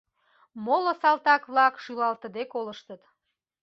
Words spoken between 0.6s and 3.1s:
Моло салтак-влак шӱлалтыде колыштыт.